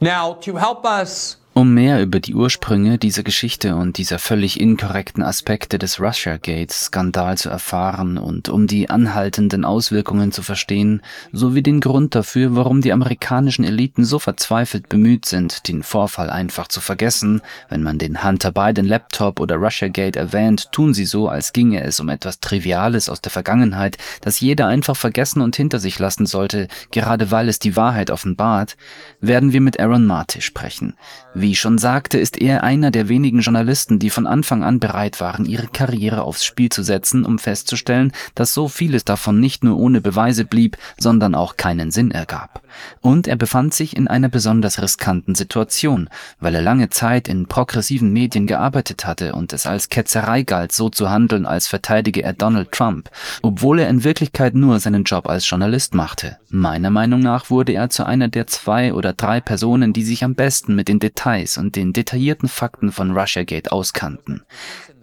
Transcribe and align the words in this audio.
Now, 0.00 0.34
to 0.34 0.56
help 0.56 0.86
us 0.86 1.36
um 1.52 1.74
mehr 1.74 2.00
über 2.00 2.20
die 2.20 2.34
Ursprünge 2.34 2.96
dieser 2.96 3.24
Geschichte 3.24 3.74
und 3.74 3.98
dieser 3.98 4.20
völlig 4.20 4.60
inkorrekten 4.60 5.22
Aspekte 5.22 5.78
des 5.78 6.00
Russiagate-Skandal 6.00 7.36
zu 7.38 7.50
erfahren 7.50 8.18
und 8.18 8.48
um 8.48 8.68
die 8.68 8.88
anhaltenden 8.88 9.64
Auswirkungen 9.64 10.30
zu 10.30 10.42
verstehen, 10.42 11.02
sowie 11.32 11.62
den 11.62 11.80
Grund 11.80 12.14
dafür, 12.14 12.54
warum 12.54 12.82
die 12.82 12.92
amerikanischen 12.92 13.64
Eliten 13.64 14.04
so 14.04 14.20
verzweifelt 14.20 14.88
bemüht 14.88 15.26
sind, 15.26 15.66
den 15.66 15.82
Vorfall 15.82 16.30
einfach 16.30 16.68
zu 16.68 16.80
vergessen, 16.80 17.42
wenn 17.68 17.82
man 17.82 17.98
den 17.98 18.22
Hunter 18.22 18.52
Biden 18.52 18.86
Laptop 18.86 19.40
oder 19.40 19.56
Russiagate 19.56 20.18
erwähnt, 20.18 20.70
tun 20.70 20.94
sie 20.94 21.04
so, 21.04 21.28
als 21.28 21.52
ginge 21.52 21.82
es 21.82 21.98
um 21.98 22.08
etwas 22.08 22.38
Triviales 22.38 23.08
aus 23.08 23.22
der 23.22 23.32
Vergangenheit, 23.32 23.98
das 24.20 24.38
jeder 24.38 24.68
einfach 24.68 24.96
vergessen 24.96 25.40
und 25.40 25.56
hinter 25.56 25.80
sich 25.80 25.98
lassen 25.98 26.26
sollte, 26.26 26.68
gerade 26.92 27.32
weil 27.32 27.48
es 27.48 27.58
die 27.58 27.74
Wahrheit 27.74 28.12
offenbart, 28.12 28.76
werden 29.20 29.52
wir 29.52 29.60
mit 29.60 29.80
Aaron 29.80 30.06
Marty 30.06 30.42
sprechen. 30.42 30.94
Wie 31.40 31.52
ich 31.52 31.60
schon 31.60 31.78
sagte, 31.78 32.18
ist 32.18 32.38
er 32.38 32.64
einer 32.64 32.90
der 32.90 33.08
wenigen 33.08 33.40
Journalisten, 33.40 33.98
die 33.98 34.10
von 34.10 34.26
Anfang 34.26 34.62
an 34.62 34.78
bereit 34.78 35.22
waren, 35.22 35.46
ihre 35.46 35.68
Karriere 35.68 36.20
aufs 36.20 36.44
Spiel 36.44 36.68
zu 36.68 36.82
setzen, 36.82 37.24
um 37.24 37.38
festzustellen, 37.38 38.12
dass 38.34 38.52
so 38.52 38.68
vieles 38.68 39.06
davon 39.06 39.40
nicht 39.40 39.64
nur 39.64 39.78
ohne 39.78 40.02
Beweise 40.02 40.44
blieb, 40.44 40.76
sondern 40.98 41.34
auch 41.34 41.56
keinen 41.56 41.92
Sinn 41.92 42.10
ergab. 42.10 42.60
Und 43.00 43.26
er 43.26 43.36
befand 43.36 43.72
sich 43.72 43.96
in 43.96 44.06
einer 44.06 44.28
besonders 44.28 44.82
riskanten 44.82 45.34
Situation, 45.34 46.10
weil 46.40 46.54
er 46.54 46.60
lange 46.60 46.90
Zeit 46.90 47.26
in 47.26 47.46
progressiven 47.46 48.12
Medien 48.12 48.46
gearbeitet 48.46 49.06
hatte 49.06 49.32
und 49.34 49.54
es 49.54 49.66
als 49.66 49.88
Ketzerei 49.88 50.42
galt, 50.42 50.72
so 50.72 50.90
zu 50.90 51.08
handeln, 51.08 51.46
als 51.46 51.68
verteidige 51.68 52.22
er 52.22 52.34
Donald 52.34 52.70
Trump, 52.70 53.08
obwohl 53.40 53.78
er 53.78 53.88
in 53.88 54.04
Wirklichkeit 54.04 54.54
nur 54.54 54.78
seinen 54.78 55.04
Job 55.04 55.26
als 55.26 55.48
Journalist 55.48 55.94
machte. 55.94 56.36
Meiner 56.52 56.90
Meinung 56.90 57.20
nach 57.20 57.48
wurde 57.48 57.72
er 57.74 57.90
zu 57.90 58.04
einer 58.04 58.26
der 58.26 58.48
zwei 58.48 58.92
oder 58.92 59.12
drei 59.12 59.40
Personen, 59.40 59.92
die 59.92 60.02
sich 60.02 60.24
am 60.24 60.34
besten 60.34 60.74
mit 60.74 60.88
den 60.88 60.98
Details 60.98 61.58
und 61.58 61.76
den 61.76 61.92
detaillierten 61.92 62.48
Fakten 62.48 62.90
von 62.90 63.16
Russiagate 63.16 63.70
auskannten. 63.70 64.42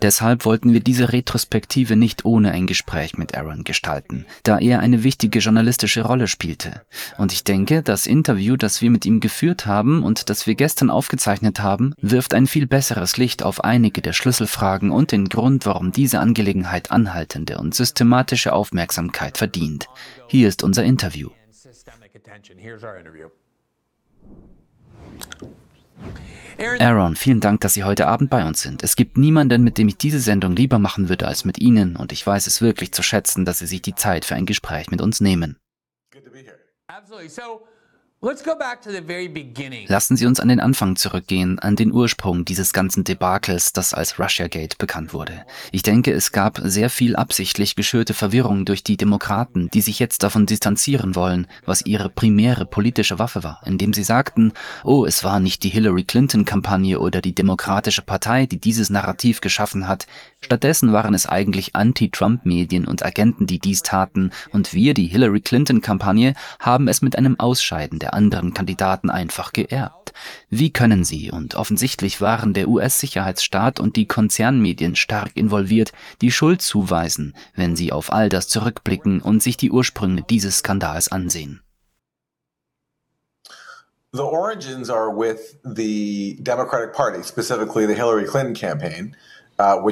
Deshalb 0.01 0.45
wollten 0.45 0.73
wir 0.73 0.79
diese 0.79 1.11
Retrospektive 1.11 1.95
nicht 1.95 2.23
ohne 2.23 2.51
ein 2.51 2.67
Gespräch 2.67 3.17
mit 3.17 3.35
Aaron 3.35 3.63
gestalten, 3.63 4.25
da 4.43 4.59
er 4.59 4.79
eine 4.79 5.03
wichtige 5.03 5.39
journalistische 5.39 6.03
Rolle 6.03 6.27
spielte. 6.27 6.83
Und 7.17 7.33
ich 7.33 7.43
denke, 7.43 7.81
das 7.81 8.05
Interview, 8.05 8.57
das 8.57 8.81
wir 8.81 8.91
mit 8.91 9.05
ihm 9.05 9.19
geführt 9.19 9.65
haben 9.65 10.03
und 10.03 10.29
das 10.29 10.45
wir 10.45 10.55
gestern 10.55 10.91
aufgezeichnet 10.91 11.59
haben, 11.61 11.95
wirft 11.99 12.33
ein 12.35 12.45
viel 12.45 12.67
besseres 12.67 13.17
Licht 13.17 13.41
auf 13.41 13.63
einige 13.63 14.01
der 14.01 14.13
Schlüsselfragen 14.13 14.91
und 14.91 15.11
den 15.11 15.29
Grund, 15.29 15.65
warum 15.65 15.91
diese 15.91 16.19
Angelegenheit 16.19 16.91
anhaltende 16.91 17.57
und 17.57 17.73
systematische 17.73 18.53
Aufmerksamkeit 18.53 19.37
verdient. 19.37 19.87
Hier 20.27 20.47
ist 20.47 20.63
unser 20.63 20.83
Interview. 20.83 21.29
Aaron, 26.79 27.15
vielen 27.15 27.39
Dank, 27.39 27.61
dass 27.61 27.75
Sie 27.75 27.83
heute 27.83 28.07
Abend 28.07 28.29
bei 28.29 28.45
uns 28.45 28.61
sind. 28.61 28.83
Es 28.83 28.95
gibt 28.95 29.17
niemanden, 29.17 29.63
mit 29.63 29.77
dem 29.77 29.87
ich 29.87 29.97
diese 29.97 30.19
Sendung 30.19 30.55
lieber 30.55 30.79
machen 30.79 31.07
würde 31.07 31.27
als 31.27 31.45
mit 31.45 31.59
Ihnen 31.59 31.95
und 31.95 32.11
ich 32.11 32.25
weiß 32.25 32.47
es 32.47 32.61
wirklich 32.61 32.91
zu 32.91 33.03
schätzen, 33.03 33.45
dass 33.45 33.59
Sie 33.59 33.67
sich 33.67 33.81
die 33.81 33.95
Zeit 33.95 34.25
für 34.25 34.35
ein 34.35 34.45
Gespräch 34.47 34.89
mit 34.89 35.01
uns 35.01 35.21
nehmen. 35.21 35.57
Absolutely. 36.87 37.29
So 37.29 37.67
Lassen 39.89 40.17
Sie 40.17 40.25
uns 40.25 40.39
an 40.39 40.47
den 40.47 40.59
Anfang 40.59 40.95
zurückgehen, 40.95 41.59
an 41.59 41.75
den 41.75 41.91
Ursprung 41.91 42.45
dieses 42.45 42.73
ganzen 42.73 43.03
Debakels, 43.03 43.73
das 43.73 43.93
als 43.93 44.17
Russiagate 44.17 44.75
bekannt 44.79 45.13
wurde. 45.13 45.45
Ich 45.71 45.83
denke, 45.83 46.11
es 46.13 46.31
gab 46.31 46.59
sehr 46.63 46.89
viel 46.89 47.15
absichtlich 47.15 47.75
geschürte 47.75 48.15
Verwirrung 48.15 48.65
durch 48.65 48.83
die 48.83 48.97
Demokraten, 48.97 49.69
die 49.71 49.81
sich 49.81 49.99
jetzt 49.99 50.23
davon 50.23 50.47
distanzieren 50.47 51.15
wollen, 51.15 51.45
was 51.63 51.85
ihre 51.85 52.09
primäre 52.09 52.65
politische 52.65 53.19
Waffe 53.19 53.43
war, 53.43 53.61
indem 53.67 53.93
sie 53.93 54.03
sagten, 54.03 54.51
oh, 54.83 55.05
es 55.05 55.23
war 55.23 55.39
nicht 55.39 55.61
die 55.61 55.69
Hillary 55.69 56.03
Clinton-Kampagne 56.03 56.99
oder 56.99 57.21
die 57.21 57.35
Demokratische 57.35 58.01
Partei, 58.01 58.47
die 58.47 58.59
dieses 58.59 58.89
Narrativ 58.89 59.41
geschaffen 59.41 59.87
hat, 59.87 60.07
stattdessen 60.41 60.91
waren 60.91 61.13
es 61.13 61.27
eigentlich 61.27 61.75
Anti-Trump-Medien 61.75 62.87
und 62.87 63.05
Agenten, 63.05 63.45
die 63.45 63.59
dies 63.59 63.83
taten, 63.83 64.31
und 64.51 64.73
wir, 64.73 64.95
die 64.95 65.05
Hillary 65.05 65.41
Clinton-Kampagne, 65.41 66.33
haben 66.59 66.87
es 66.87 67.03
mit 67.03 67.15
einem 67.15 67.39
Ausscheiden 67.39 67.99
der 67.99 68.06
der 68.07 68.13
anderen 68.13 68.53
Kandidaten 68.53 69.09
einfach 69.09 69.51
geerbt. 69.51 70.13
Wie 70.49 70.71
können 70.71 71.03
sie, 71.03 71.29
und 71.29 71.55
offensichtlich 71.55 72.21
waren 72.21 72.53
der 72.53 72.69
US-Sicherheitsstaat 72.69 73.81
und 73.81 73.97
die 73.97 74.07
Konzernmedien 74.07 74.95
stark 74.95 75.31
involviert, 75.35 75.91
die 76.21 76.31
Schuld 76.31 76.61
zuweisen, 76.61 77.35
wenn 77.53 77.75
sie 77.75 77.91
auf 77.91 78.13
all 78.13 78.29
das 78.29 78.47
zurückblicken 78.47 79.21
und 79.21 79.43
sich 79.43 79.57
die 79.57 79.71
Ursprünge 79.71 80.23
dieses 80.29 80.59
Skandals 80.59 81.11
ansehen? 81.11 81.61
The 84.13 84.23
origins 84.23 84.89
are 84.89 85.11
with 85.11 85.57
the 85.63 86.39
Democratic 86.41 86.93
Party, 86.93 87.21
specifically 87.23 87.85
the 87.85 87.93
Hillary 87.93 88.25
Clinton 88.25 88.55
campaign. 88.55 89.17
Uh, 89.59 89.89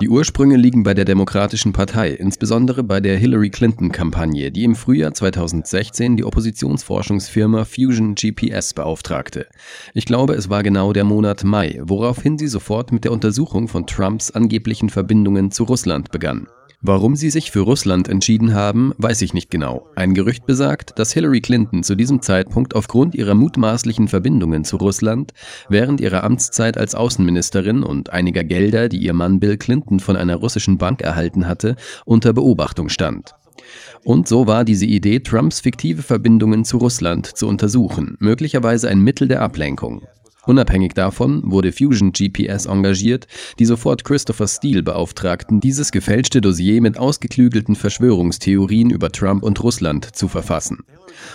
die 0.00 0.08
Ursprünge 0.08 0.56
liegen 0.56 0.84
bei 0.84 0.94
der 0.94 1.04
Demokratischen 1.04 1.72
Partei, 1.72 2.10
insbesondere 2.10 2.84
bei 2.84 3.00
der 3.00 3.16
Hillary 3.16 3.50
Clinton-Kampagne, 3.50 4.52
die 4.52 4.62
im 4.62 4.76
Frühjahr 4.76 5.12
2016 5.12 6.16
die 6.16 6.24
Oppositionsforschungsfirma 6.24 7.64
Fusion 7.64 8.14
GPS 8.14 8.72
beauftragte. 8.72 9.48
Ich 9.92 10.04
glaube, 10.04 10.34
es 10.34 10.50
war 10.50 10.62
genau 10.62 10.92
der 10.92 11.02
Monat 11.02 11.42
Mai, 11.42 11.80
woraufhin 11.82 12.38
sie 12.38 12.46
sofort 12.46 12.92
mit 12.92 13.02
der 13.02 13.10
Untersuchung 13.10 13.66
von 13.66 13.88
Trumps 13.88 14.30
angeblichen 14.30 14.88
Verbindungen 14.88 15.50
zu 15.50 15.64
Russland 15.64 16.12
begann. 16.12 16.46
Warum 16.82 17.16
sie 17.16 17.30
sich 17.30 17.50
für 17.50 17.60
Russland 17.60 18.08
entschieden 18.08 18.54
haben, 18.54 18.92
weiß 18.98 19.22
ich 19.22 19.34
nicht 19.34 19.50
genau. 19.50 19.88
Ein 19.96 20.14
Gerücht 20.14 20.46
besagt, 20.46 20.98
dass 20.98 21.12
Hillary 21.12 21.40
Clinton 21.40 21.82
zu 21.82 21.94
diesem 21.94 22.22
Zeitpunkt 22.22 22.74
aufgrund 22.74 23.14
ihrer 23.14 23.34
mutmaßlichen 23.34 24.08
Verbindungen 24.08 24.64
zu 24.64 24.76
Russland 24.76 25.32
während 25.68 26.00
ihrer 26.00 26.24
Amtszeit 26.24 26.78
als 26.78 26.94
Außenministerin 26.94 27.82
und 27.82 28.10
einiger 28.10 28.44
Gelder, 28.44 28.88
die 28.88 28.98
ihr 28.98 29.12
Mann 29.12 29.40
Bill 29.40 29.56
Clinton 29.56 30.00
von 30.00 30.16
einer 30.16 30.36
russischen 30.36 30.78
Bank 30.78 31.02
erhalten 31.02 31.46
hatte, 31.46 31.76
unter 32.04 32.32
Beobachtung 32.32 32.88
stand. 32.88 33.34
Und 34.04 34.28
so 34.28 34.46
war 34.46 34.64
diese 34.64 34.86
Idee, 34.86 35.20
Trumps 35.20 35.60
fiktive 35.60 36.02
Verbindungen 36.02 36.64
zu 36.64 36.78
Russland 36.78 37.26
zu 37.26 37.46
untersuchen, 37.46 38.16
möglicherweise 38.18 38.88
ein 38.88 39.00
Mittel 39.00 39.28
der 39.28 39.42
Ablenkung. 39.42 40.02
Unabhängig 40.50 40.94
davon 40.94 41.42
wurde 41.44 41.70
Fusion 41.70 42.10
GPS 42.10 42.66
engagiert, 42.66 43.28
die 43.60 43.66
sofort 43.66 44.02
Christopher 44.02 44.48
Steele 44.48 44.82
beauftragten, 44.82 45.60
dieses 45.60 45.92
gefälschte 45.92 46.40
Dossier 46.40 46.82
mit 46.82 46.98
ausgeklügelten 46.98 47.76
Verschwörungstheorien 47.76 48.90
über 48.90 49.12
Trump 49.12 49.44
und 49.44 49.62
Russland 49.62 50.16
zu 50.16 50.26
verfassen. 50.26 50.78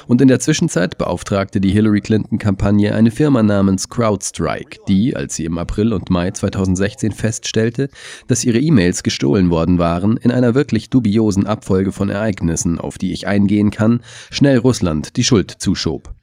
Und 0.05 0.19
in 0.19 0.27
der 0.27 0.41
Zwischenzeit 0.41 0.97
beauftragte 0.97 1.61
die 1.61 1.71
Hillary 1.71 2.01
Clinton-Kampagne 2.01 2.93
eine 2.93 3.09
Firma 3.09 3.41
namens 3.41 3.87
CrowdStrike, 3.87 4.79
die, 4.89 5.15
als 5.15 5.37
sie 5.37 5.45
im 5.45 5.59
April 5.59 5.93
und 5.93 6.09
Mai 6.09 6.31
2016 6.31 7.13
feststellte, 7.13 7.87
dass 8.27 8.43
ihre 8.43 8.59
E-Mails 8.59 9.01
gestohlen 9.01 9.49
worden 9.49 9.79
waren, 9.79 10.17
in 10.17 10.31
einer 10.31 10.55
wirklich 10.55 10.89
dubiosen 10.89 11.47
Abfolge 11.47 11.93
von 11.93 12.09
Ereignissen, 12.09 12.81
auf 12.81 12.97
die 12.97 13.13
ich 13.13 13.27
eingehen 13.27 13.71
kann, 13.71 14.01
schnell 14.29 14.57
Russland 14.57 15.15
die 15.15 15.23
Schuld 15.23 15.51
zuschob. 15.51 16.13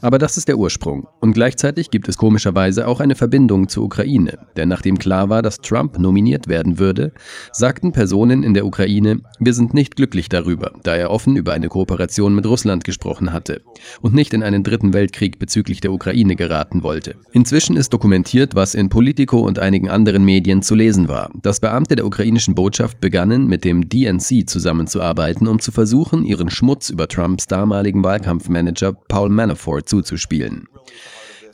Aber 0.00 0.18
das 0.18 0.36
ist 0.36 0.48
der 0.48 0.58
Ursprung. 0.58 1.06
Und 1.20 1.32
gleichzeitig 1.32 1.90
gibt 1.90 2.08
es 2.08 2.16
komischerweise 2.16 2.86
auch 2.86 3.00
eine 3.00 3.14
Verbindung 3.14 3.68
zur 3.68 3.84
Ukraine. 3.84 4.38
Denn 4.56 4.68
nachdem 4.68 4.98
klar 4.98 5.28
war, 5.28 5.42
dass 5.42 5.58
Trump 5.58 5.98
nominiert 5.98 6.48
werden 6.48 6.78
würde, 6.78 7.12
sagten 7.52 7.92
Personen 7.92 8.42
in 8.42 8.54
der 8.54 8.66
Ukraine, 8.66 9.20
wir 9.38 9.54
sind 9.54 9.74
nicht 9.74 9.96
glücklich 9.96 10.28
darüber, 10.28 10.72
da 10.82 10.96
er 10.96 11.10
offen 11.10 11.36
über 11.36 11.52
eine 11.52 11.68
Kooperation 11.68 12.34
mit 12.34 12.46
Russland 12.46 12.84
gesprochen 12.84 13.32
hatte 13.32 13.62
und 14.00 14.14
nicht 14.14 14.32
in 14.32 14.42
einen 14.42 14.62
dritten 14.62 14.94
Weltkrieg 14.94 15.38
bezüglich 15.38 15.80
der 15.80 15.92
Ukraine 15.92 16.36
geraten 16.36 16.82
wollte. 16.82 17.16
Inzwischen 17.32 17.76
ist 17.76 17.92
dokumentiert, 17.92 18.54
was 18.54 18.74
in 18.74 18.88
Politico 18.88 19.40
und 19.40 19.58
einigen 19.58 19.88
anderen 19.88 20.24
Medien 20.24 20.62
zu 20.62 20.74
lesen 20.74 21.08
war, 21.08 21.30
dass 21.42 21.60
Beamte 21.60 21.96
der 21.96 22.06
ukrainischen 22.06 22.54
Botschaft 22.54 23.00
begannen, 23.00 23.46
mit 23.46 23.64
dem 23.64 23.88
DNC 23.88 24.48
zusammenzuarbeiten, 24.48 25.46
um 25.46 25.58
zu 25.58 25.72
versuchen, 25.72 26.24
ihren 26.24 26.50
Schmutz 26.50 26.90
über 26.90 27.08
Trumps 27.08 27.46
damaligen 27.46 28.02
Wahlkampfmanager 28.04 28.92
Paul 28.92 29.28
Manafort 29.28 29.57
Manafort 29.58 29.88
zuzuspielen. 29.88 30.68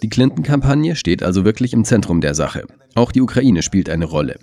Die 0.03 0.11
Clinton-Kampagne 0.11 0.95
steht 0.95 1.23
also 1.23 1.47
wirklich 1.47 1.73
im 1.73 1.85
Zentrum 1.85 2.21
der 2.21 2.35
Sache. 2.35 2.65
Auch 2.95 3.13
die 3.13 3.23
Ukraine 3.23 3.63
spielt 3.63 3.89
eine 3.89 4.05
Rolle. 4.05 4.39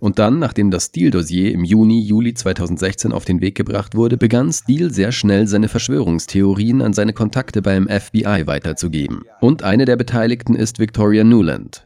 Und 0.00 0.18
dann, 0.18 0.40
nachdem 0.40 0.70
das 0.70 0.86
Steele-Dossier 0.86 1.52
im 1.52 1.64
Juni, 1.64 2.00
Juli 2.00 2.34
2016 2.34 3.12
auf 3.12 3.24
den 3.24 3.40
Weg 3.40 3.54
gebracht 3.54 3.94
wurde, 3.94 4.16
begann 4.16 4.52
Steele 4.52 4.90
sehr 4.90 5.12
schnell 5.12 5.46
seine 5.46 5.68
Verschwörungstheorien 5.68 6.82
an 6.82 6.92
seine 6.92 7.12
Kontakte 7.12 7.62
beim 7.62 7.88
FBI 7.88 8.46
weiterzugeben. 8.46 9.22
Und 9.40 9.62
eine 9.62 9.84
der 9.84 9.96
Beteiligten 9.96 10.56
ist 10.56 10.80
Victoria 10.80 11.22
Newland. 11.22 11.85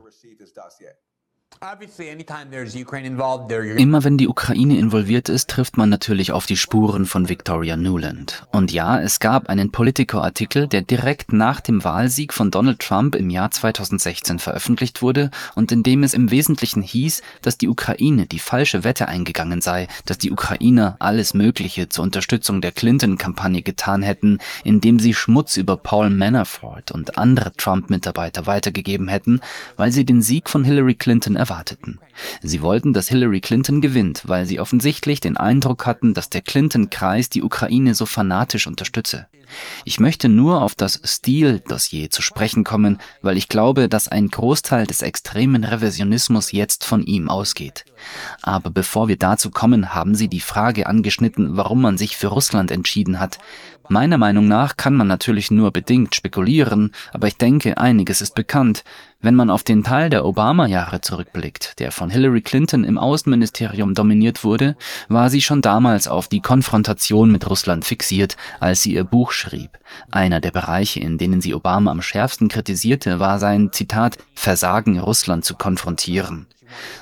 Immer 3.77 4.03
wenn 4.03 4.17
die 4.17 4.27
Ukraine 4.27 4.79
involviert 4.79 5.29
ist, 5.29 5.47
trifft 5.47 5.77
man 5.77 5.89
natürlich 5.89 6.31
auf 6.31 6.47
die 6.47 6.57
Spuren 6.57 7.05
von 7.05 7.29
Victoria 7.29 7.77
Nuland. 7.77 8.47
Und 8.51 8.71
ja, 8.71 8.99
es 8.99 9.19
gab 9.19 9.47
einen 9.47 9.71
Politico-Artikel, 9.71 10.67
der 10.67 10.81
direkt 10.81 11.33
nach 11.33 11.59
dem 11.59 11.83
Wahlsieg 11.83 12.33
von 12.33 12.49
Donald 12.49 12.79
Trump 12.79 13.13
im 13.13 13.29
Jahr 13.29 13.51
2016 13.51 14.39
veröffentlicht 14.39 15.03
wurde 15.03 15.29
und 15.53 15.71
in 15.71 15.83
dem 15.83 16.01
es 16.01 16.15
im 16.15 16.31
Wesentlichen 16.31 16.81
hieß, 16.81 17.21
dass 17.43 17.59
die 17.59 17.67
Ukraine 17.67 18.25
die 18.25 18.39
falsche 18.39 18.83
Wette 18.83 19.07
eingegangen 19.07 19.61
sei, 19.61 19.87
dass 20.07 20.17
die 20.17 20.31
Ukrainer 20.31 20.95
alles 20.97 21.35
Mögliche 21.35 21.89
zur 21.89 22.05
Unterstützung 22.05 22.61
der 22.61 22.71
Clinton-Kampagne 22.71 23.61
getan 23.61 24.01
hätten, 24.01 24.39
indem 24.63 24.97
sie 24.97 25.13
Schmutz 25.13 25.57
über 25.57 25.77
Paul 25.77 26.09
Manafort 26.09 26.91
und 26.91 27.19
andere 27.19 27.53
Trump-Mitarbeiter 27.53 28.47
weitergegeben 28.47 29.09
hätten, 29.09 29.41
weil 29.77 29.91
sie 29.91 30.05
den 30.05 30.23
Sieg 30.23 30.49
von 30.49 30.63
Hillary 30.63 30.95
Clinton 30.95 31.35
erwarteten. 31.35 31.50
Sie 32.41 32.61
wollten, 32.61 32.93
dass 32.93 33.09
Hillary 33.09 33.41
Clinton 33.41 33.81
gewinnt, 33.81 34.23
weil 34.25 34.45
sie 34.45 34.59
offensichtlich 34.59 35.19
den 35.19 35.37
Eindruck 35.37 35.85
hatten, 35.85 36.13
dass 36.13 36.29
der 36.29 36.41
Clinton-Kreis 36.41 37.29
die 37.29 37.43
Ukraine 37.43 37.95
so 37.95 38.05
fanatisch 38.05 38.67
unterstütze. 38.67 39.27
Ich 39.85 39.99
möchte 39.99 40.29
nur 40.29 40.61
auf 40.61 40.75
das 40.75 41.01
Steele-Dossier 41.03 42.09
zu 42.09 42.21
sprechen 42.21 42.63
kommen, 42.63 42.99
weil 43.21 43.37
ich 43.37 43.49
glaube, 43.49 43.89
dass 43.89 44.07
ein 44.07 44.29
Großteil 44.29 44.87
des 44.87 45.01
extremen 45.01 45.63
Revisionismus 45.63 46.51
jetzt 46.51 46.85
von 46.85 47.03
ihm 47.03 47.29
ausgeht. 47.29 47.85
Aber 48.41 48.69
bevor 48.69 49.07
wir 49.07 49.17
dazu 49.17 49.51
kommen, 49.51 49.93
haben 49.93 50.15
Sie 50.15 50.27
die 50.27 50.39
Frage 50.39 50.87
angeschnitten, 50.87 51.57
warum 51.57 51.81
man 51.81 51.97
sich 51.97 52.17
für 52.17 52.27
Russland 52.27 52.71
entschieden 52.71 53.19
hat. 53.19 53.39
Meiner 53.91 54.17
Meinung 54.17 54.47
nach 54.47 54.77
kann 54.77 54.95
man 54.95 55.07
natürlich 55.07 55.51
nur 55.51 55.71
bedingt 55.71 56.15
spekulieren, 56.15 56.93
aber 57.11 57.27
ich 57.27 57.35
denke, 57.35 57.77
einiges 57.77 58.21
ist 58.21 58.35
bekannt. 58.35 58.85
Wenn 59.19 59.35
man 59.35 59.49
auf 59.49 59.63
den 59.63 59.83
Teil 59.83 60.09
der 60.09 60.25
Obama-Jahre 60.25 61.01
zurückblickt, 61.01 61.77
der 61.79 61.91
von 61.91 62.09
Hillary 62.09 62.41
Clinton 62.41 62.85
im 62.85 62.97
Außenministerium 62.97 63.93
dominiert 63.93 64.45
wurde, 64.45 64.77
war 65.09 65.29
sie 65.29 65.41
schon 65.41 65.61
damals 65.61 66.07
auf 66.07 66.27
die 66.27 66.39
Konfrontation 66.39 67.31
mit 67.31 67.49
Russland 67.49 67.83
fixiert, 67.83 68.37
als 68.59 68.81
sie 68.81 68.93
ihr 68.93 69.03
Buch 69.03 69.31
schrieb. 69.41 69.79
Einer 70.11 70.39
der 70.39 70.51
Bereiche, 70.51 70.99
in 70.99 71.17
denen 71.17 71.41
sie 71.41 71.53
Obama 71.53 71.91
am 71.91 72.01
schärfsten 72.01 72.47
kritisierte, 72.47 73.19
war 73.19 73.39
sein 73.39 73.71
Zitat 73.73 74.17
Versagen, 74.33 74.99
Russland 74.99 75.43
zu 75.43 75.55
konfrontieren. 75.55 76.47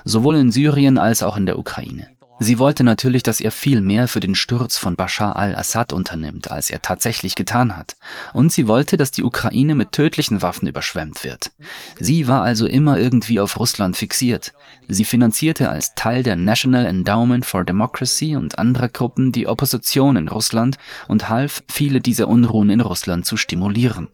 Sowohl 0.04 0.38
in 0.38 0.52
Syrien 0.52 0.98
als 0.98 1.22
auch 1.22 1.38
in 1.38 1.46
der 1.46 1.60
Ukraine. 1.60 2.08
Sie 2.42 2.58
wollte 2.58 2.86
natürlich, 2.86 3.22
dass 3.22 3.42
er 3.42 3.52
viel 3.52 3.82
mehr 3.82 4.08
für 4.08 4.22
den 4.22 4.34
Sturz 4.34 4.78
von 4.78 4.96
Bashar 4.96 5.36
al-Assad 5.36 5.92
unternimmt, 5.92 6.50
als 6.50 6.70
er 6.70 6.82
tatsächlich 6.82 7.36
getan 7.36 7.76
hat. 7.76 7.98
Und 8.34 8.54
sie 8.54 8.68
wollte, 8.68 8.96
dass 8.96 9.12
die 9.12 9.24
Ukraine 9.24 9.76
mit 9.76 9.92
tödlichen 9.92 10.42
Waffen 10.42 10.68
überschwemmt 10.68 11.26
wird. 11.26 11.52
Sie 12.00 12.30
war 12.30 12.44
also 12.44 12.66
immer 12.66 12.98
irgendwie 12.98 13.42
auf 13.42 13.60
Russland 13.60 13.98
fixiert. 13.98 14.54
Sie 14.88 15.04
finanzierte 15.04 15.70
als 15.70 15.96
Teil 15.96 16.24
der 16.24 16.38
National 16.38 16.86
Endowment 16.86 17.46
for 17.46 17.66
Democracy 17.66 18.38
und 18.38 18.58
anderer 18.58 18.88
Gruppen 18.88 19.34
die 19.34 19.48
Opposition 19.48 20.16
in 20.16 20.30
Russland 20.30 20.78
und 21.10 21.28
half, 21.28 21.62
viele 21.68 22.00
dieser 22.00 22.30
Unruhen 22.30 22.70
in 22.70 22.80
Russland 22.80 23.26
zu 23.26 23.36
stimulieren. 23.36 24.08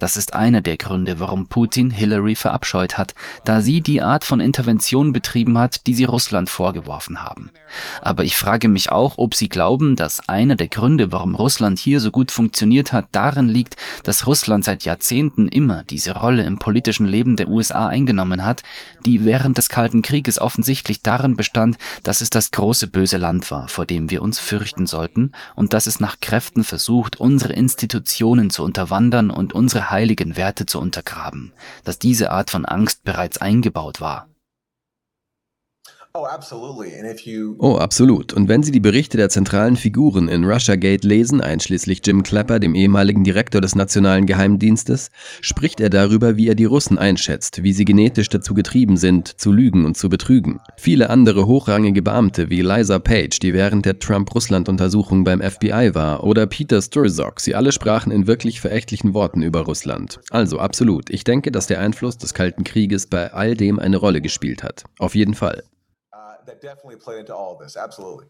Das 0.00 0.16
ist 0.16 0.34
einer 0.34 0.62
der 0.62 0.78
Gründe, 0.78 1.20
warum 1.20 1.46
Putin 1.46 1.90
Hillary 1.90 2.34
verabscheut 2.34 2.98
hat, 2.98 3.14
da 3.44 3.60
sie 3.60 3.82
die 3.82 4.02
Art 4.02 4.24
von 4.24 4.40
Intervention 4.40 5.12
betrieben 5.12 5.58
hat, 5.58 5.86
die 5.86 5.94
sie 5.94 6.04
Russland 6.04 6.50
vorgeworfen 6.50 7.22
haben. 7.22 7.50
Aber 8.00 8.24
ich 8.24 8.36
frage 8.36 8.68
mich 8.68 8.90
auch, 8.90 9.18
ob 9.18 9.34
Sie 9.34 9.48
glauben, 9.48 9.96
dass 9.96 10.28
einer 10.28 10.56
der 10.56 10.68
Gründe, 10.68 11.12
warum 11.12 11.34
Russland 11.34 11.78
hier 11.78 12.00
so 12.00 12.10
gut 12.10 12.30
funktioniert 12.30 12.92
hat, 12.92 13.06
darin 13.12 13.48
liegt, 13.48 13.76
dass 14.04 14.26
Russland 14.26 14.64
seit 14.64 14.84
Jahrzehnten 14.84 15.48
immer 15.48 15.84
diese 15.84 16.16
Rolle 16.16 16.44
im 16.44 16.58
politischen 16.58 17.06
Leben 17.06 17.36
der 17.36 17.48
USA 17.48 17.88
eingenommen 17.88 18.44
hat, 18.44 18.62
die 19.04 19.24
während 19.24 19.58
des 19.58 19.68
Kalten 19.68 20.02
Krieges 20.02 20.40
offensichtlich 20.40 21.02
darin 21.02 21.36
bestand, 21.36 21.76
dass 22.02 22.20
es 22.20 22.30
das 22.30 22.50
große 22.50 22.86
böse 22.86 23.16
Land 23.16 23.50
war, 23.50 23.68
vor 23.68 23.86
dem 23.86 24.10
wir 24.10 24.22
uns 24.22 24.38
fürchten 24.38 24.86
sollten, 24.86 25.32
und 25.54 25.72
dass 25.72 25.86
es 25.86 26.00
nach 26.00 26.20
Kräften 26.20 26.64
versucht, 26.64 27.16
unsere 27.20 27.52
Institutionen 27.52 28.50
zu 28.50 28.62
unterwandern 28.62 29.30
und 29.30 29.52
unsere 29.52 29.90
heiligen 29.90 30.36
Werte 30.36 30.66
zu 30.66 30.80
untergraben, 30.80 31.52
dass 31.84 31.98
diese 31.98 32.30
Art 32.30 32.50
von 32.50 32.64
Angst 32.64 33.04
bereits 33.04 33.38
eingebaut 33.38 34.00
war. 34.00 34.28
Oh, 36.18 36.26
oh, 37.58 37.76
absolut. 37.76 38.32
Und 38.32 38.48
wenn 38.48 38.62
Sie 38.62 38.72
die 38.72 38.80
Berichte 38.80 39.18
der 39.18 39.28
zentralen 39.28 39.76
Figuren 39.76 40.28
in 40.28 40.44
Russiagate 40.44 41.06
lesen, 41.06 41.42
einschließlich 41.42 42.00
Jim 42.06 42.22
Clapper, 42.22 42.58
dem 42.58 42.74
ehemaligen 42.74 43.22
Direktor 43.22 43.60
des 43.60 43.74
Nationalen 43.74 44.24
Geheimdienstes, 44.24 45.10
spricht 45.42 45.78
er 45.78 45.90
darüber, 45.90 46.38
wie 46.38 46.48
er 46.48 46.54
die 46.54 46.64
Russen 46.64 46.96
einschätzt, 46.96 47.62
wie 47.62 47.74
sie 47.74 47.84
genetisch 47.84 48.30
dazu 48.30 48.54
getrieben 48.54 48.96
sind, 48.96 49.28
zu 49.38 49.52
lügen 49.52 49.84
und 49.84 49.98
zu 49.98 50.08
betrügen. 50.08 50.60
Viele 50.78 51.10
andere 51.10 51.46
hochrangige 51.46 52.00
Beamte 52.00 52.48
wie 52.48 52.62
Liza 52.62 52.98
Page, 52.98 53.38
die 53.38 53.52
während 53.52 53.84
der 53.84 53.98
Trump-Russland-Untersuchung 53.98 55.22
beim 55.22 55.42
FBI 55.42 55.90
war, 55.94 56.24
oder 56.24 56.46
Peter 56.46 56.80
Sturzock, 56.80 57.40
sie 57.40 57.54
alle 57.54 57.72
sprachen 57.72 58.10
in 58.10 58.26
wirklich 58.26 58.62
verächtlichen 58.62 59.12
Worten 59.12 59.42
über 59.42 59.60
Russland. 59.60 60.20
Also 60.30 60.60
absolut. 60.60 61.10
Ich 61.10 61.24
denke, 61.24 61.52
dass 61.52 61.66
der 61.66 61.80
Einfluss 61.80 62.16
des 62.16 62.32
Kalten 62.32 62.64
Krieges 62.64 63.06
bei 63.06 63.34
all 63.34 63.54
dem 63.54 63.78
eine 63.78 63.98
Rolle 63.98 64.22
gespielt 64.22 64.62
hat. 64.62 64.84
Auf 64.98 65.14
jeden 65.14 65.34
Fall 65.34 65.62
that 66.46 66.62
definitely 66.62 66.96
played 66.96 67.20
into 67.20 67.34
all 67.34 67.52
of 67.52 67.58
this. 67.60 67.76
Absolutely. 67.76 68.26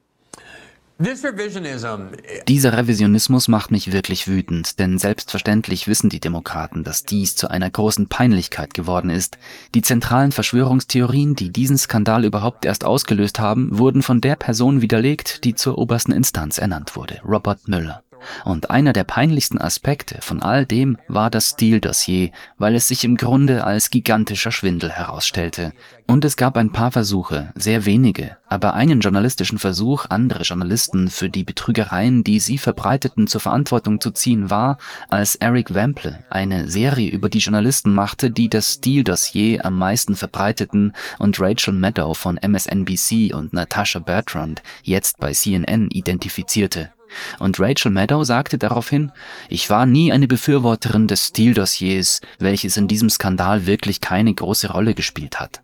Dieser 0.99 2.73
Revisionismus 2.73 3.49
macht 3.49 3.71
mich 3.71 3.93
wirklich 3.93 4.29
wütend, 4.29 4.79
denn 4.79 4.97
selbstverständlich 4.97 5.89
wissen 5.89 6.09
die 6.09 6.21
Demokraten, 6.21 6.85
dass 6.85 7.03
dies 7.03 7.37
zu 7.37 7.51
einer 7.51 7.69
großen 7.69 8.09
Peinlichkeit 8.09 8.73
geworden 8.73 9.11
ist. 9.11 9.37
Die 9.75 9.83
zentralen 9.83 10.33
Verschwörungstheorien, 10.33 11.37
die 11.37 11.53
diesen 11.53 11.77
Skandal 11.77 12.25
überhaupt 12.25 12.65
erst 12.65 12.87
ausgelöst 12.87 13.39
haben, 13.39 13.79
wurden 13.79 14.03
von 14.03 14.23
der 14.23 14.37
Person 14.37 14.81
widerlegt, 14.81 15.45
die 15.45 15.55
zur 15.55 15.77
obersten 15.77 16.13
Instanz 16.13 16.57
ernannt 16.57 16.97
wurde, 16.97 17.21
Robert 17.23 17.69
Mueller. 17.69 18.03
Und 18.45 18.71
einer 18.71 18.93
der 18.93 19.05
peinlichsten 19.05 19.61
Aspekte 19.61 20.19
von 20.21 20.43
all 20.43 20.67
dem 20.67 20.99
war 21.09 21.31
das 21.31 21.51
Steele-Dossier, 21.51 22.31
weil 22.59 22.75
es 22.75 22.89
sich 22.89 23.05
im 23.05 23.17
Grunde 23.17 23.65
als 23.65 23.91
gigantischer 23.91 24.53
Schwindel 24.53 24.91
herausstellte. 24.91 25.73
Und 26.09 26.25
es 26.25 26.37
gab 26.37 26.57
ein 26.57 26.71
paar 26.71 26.93
Versuche, 26.93 27.53
sehr 27.57 27.85
wenige, 27.85 28.37
aber 28.49 28.75
einen 28.75 29.01
journalistischen 29.01 29.59
Versuch, 29.59 30.07
andere 30.09 30.45
Journalisten 30.45 31.09
für 31.09 31.29
die 31.29 31.43
Betrügereien, 31.43 32.23
die 32.23 32.39
sie 32.39 32.59
verbreiteten, 32.59 33.27
zur 33.27 33.41
Verantwortung 33.41 34.01
zu 34.01 34.13
ziehen, 34.13 34.49
war, 34.49 34.79
als 35.09 35.35
Eric 35.35 35.75
Wemple 35.75 36.25
eine 36.31 36.69
Serie 36.69 37.11
über 37.11 37.29
die 37.29 37.39
Journalisten 37.39 37.93
machte, 37.93 38.31
die 38.31 38.49
das 38.49 38.75
Steele-Dossier 38.75 39.65
am 39.65 39.79
meisten 39.79 40.15
verbreiteten 40.15 40.93
und 41.19 41.41
Rachel 41.41 41.75
Maddow 41.75 42.15
von 42.15 42.37
MSNBC 42.37 43.35
und 43.35 43.53
Natasha 43.53 43.99
Bertrand 43.99 44.63
jetzt 44.85 45.19
bei 45.19 45.33
CNN 45.33 45.91
identifizierte. 45.91 46.91
Und 47.39 47.61
Rachel 47.61 47.91
Maddow 47.91 48.25
sagte 48.25 48.59
daraufhin, 48.59 49.13
ich 49.49 49.71
war 49.71 49.87
nie 49.87 50.13
eine 50.13 50.29
Befürworterin 50.29 51.07
des 51.07 51.27
Steele-Dossiers, 51.27 52.21
welches 52.39 52.77
in 52.77 52.89
diesem 52.89 53.11
Skandal 53.11 53.67
wirklich 53.67 54.01
keine 54.01 54.33
große 54.35 54.71
Rolle 54.71 54.95
gespielt 54.95 55.41
hat. 55.41 55.63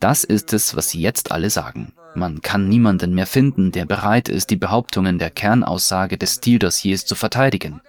Das 0.00 0.24
ist 0.24 0.52
es, 0.52 0.74
was 0.74 0.90
sie 0.90 1.00
jetzt 1.00 1.30
alle 1.30 1.50
sagen. 1.50 1.92
Man 2.14 2.42
kann 2.42 2.68
niemanden 2.68 3.14
mehr 3.14 3.26
finden, 3.26 3.72
der 3.72 3.86
bereit 3.86 4.28
ist, 4.28 4.50
die 4.50 4.56
Behauptungen 4.56 5.18
der 5.18 5.30
Kernaussage 5.30 6.18
des 6.18 6.34
Steele-Dossiers 6.34 7.06
zu 7.06 7.14
verteidigen. 7.14 7.80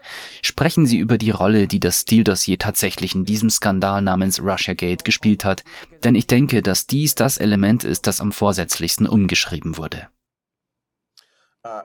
Sprechen 0.41 0.86
Sie 0.86 0.98
über 0.98 1.17
die 1.17 1.31
Rolle, 1.31 1.67
die 1.67 1.81
das 1.81 2.01
Steele-Dossier 2.01 2.57
tatsächlich 2.57 3.15
in 3.15 3.25
diesem 3.25 3.50
Skandal 3.50 4.01
namens 4.01 4.41
Russiagate 4.41 5.03
gespielt 5.03 5.43
hat, 5.43 5.63
denn 6.03 6.15
ich 6.15 6.27
denke, 6.27 6.62
dass 6.62 6.88
dies 6.88 7.15
das 7.15 7.38
Element 7.38 7.83
ist, 7.83 8.07
das 8.07 8.22
am 8.22 8.31
vorsätzlichsten 8.31 9.07
umgeschrieben 9.07 9.77
wurde. 9.77 10.07
Uh, 11.65 11.79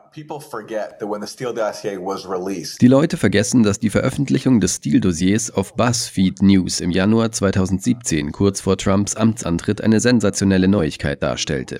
die 2.81 2.89
Leute 2.89 3.17
vergessen, 3.17 3.63
dass 3.63 3.79
die 3.79 3.91
Veröffentlichung 3.91 4.61
des 4.61 4.75
Steele-Dossiers 4.75 5.53
auf 5.53 5.75
BuzzFeed 5.77 6.43
News 6.43 6.81
im 6.81 6.91
Januar 6.91 7.31
2017, 7.31 8.33
kurz 8.33 8.61
vor 8.61 8.77
Trumps 8.77 9.15
Amtsantritt, 9.15 9.81
eine 9.81 10.01
sensationelle 10.01 10.67
Neuigkeit 10.67 11.23
darstellte. 11.23 11.79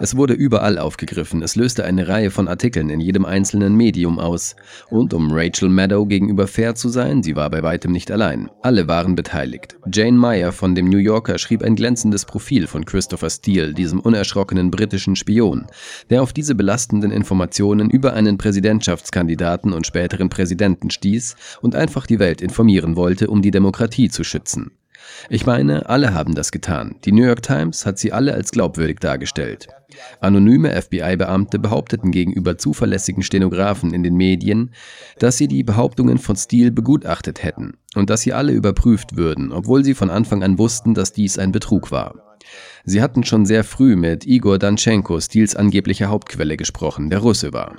Es 0.00 0.16
wurde 0.16 0.34
überall 0.34 0.78
aufgegriffen, 0.78 1.42
es 1.42 1.56
löste 1.56 1.84
eine 1.84 2.08
Reihe 2.08 2.30
von 2.30 2.48
Artikeln 2.48 2.90
in 2.90 3.00
jedem 3.00 3.24
einzelnen 3.24 3.74
Medium 3.74 4.18
aus. 4.18 4.56
Und 4.90 5.14
um 5.14 5.30
Rachel 5.32 5.68
Maddow 5.68 6.06
gegenüber 6.06 6.48
fair 6.48 6.74
zu 6.74 6.88
sein, 6.88 7.22
sie 7.22 7.36
war 7.36 7.48
bei 7.48 7.62
weitem 7.62 7.92
nicht 7.92 8.10
allein. 8.10 8.50
Alle 8.62 8.88
waren 8.88 9.14
beteiligt. 9.14 9.76
Jane 9.90 10.18
Meyer 10.18 10.50
von 10.50 10.74
dem 10.74 10.90
New 10.90 10.98
Yorker 10.98 11.38
schrieb 11.38 11.62
ein 11.62 11.76
glänzendes 11.76 12.24
Profil 12.24 12.66
von 12.66 12.84
Christopher 12.84 13.30
Steele, 13.30 13.72
diesem 13.72 14.00
unerschrockenen 14.00 14.72
britischen 14.72 15.14
Spion, 15.14 15.66
der 16.10 16.22
auf 16.22 16.32
diese 16.32 16.56
belastenden 16.56 17.12
Informationen 17.12 17.29
über 17.90 18.12
einen 18.14 18.38
Präsidentschaftskandidaten 18.38 19.72
und 19.72 19.86
späteren 19.86 20.28
Präsidenten 20.28 20.90
stieß 20.90 21.36
und 21.60 21.74
einfach 21.74 22.06
die 22.06 22.18
Welt 22.18 22.40
informieren 22.40 22.96
wollte, 22.96 23.28
um 23.28 23.42
die 23.42 23.50
Demokratie 23.50 24.08
zu 24.08 24.24
schützen. 24.24 24.72
Ich 25.28 25.46
meine, 25.46 25.88
alle 25.88 26.14
haben 26.14 26.34
das 26.34 26.52
getan. 26.52 26.96
Die 27.04 27.12
New 27.12 27.24
York 27.24 27.42
Times 27.42 27.86
hat 27.86 27.98
sie 27.98 28.12
alle 28.12 28.34
als 28.34 28.50
glaubwürdig 28.50 28.98
dargestellt. 29.00 29.68
Anonyme 30.20 30.70
FBI-Beamte 30.80 31.58
behaupteten 31.58 32.12
gegenüber 32.12 32.58
zuverlässigen 32.58 33.22
Stenografen 33.22 33.92
in 33.92 34.02
den 34.02 34.14
Medien, 34.14 34.72
dass 35.18 35.36
sie 35.36 35.48
die 35.48 35.64
Behauptungen 35.64 36.18
von 36.18 36.36
Steele 36.36 36.70
begutachtet 36.70 37.42
hätten 37.42 37.74
und 37.94 38.08
dass 38.08 38.22
sie 38.22 38.32
alle 38.32 38.52
überprüft 38.52 39.16
würden, 39.16 39.52
obwohl 39.52 39.84
sie 39.84 39.94
von 39.94 40.10
Anfang 40.10 40.42
an 40.42 40.58
wussten, 40.58 40.94
dass 40.94 41.12
dies 41.12 41.38
ein 41.38 41.52
Betrug 41.52 41.90
war. 41.90 42.29
Sie 42.84 43.02
hatten 43.02 43.24
schon 43.24 43.46
sehr 43.46 43.64
früh 43.64 43.96
mit 43.96 44.26
Igor 44.26 44.58
Danchenko, 44.58 45.20
Steels 45.20 45.56
angeblicher 45.56 46.08
Hauptquelle, 46.08 46.56
gesprochen, 46.56 47.10
der 47.10 47.20
Russe 47.20 47.52
war. 47.52 47.76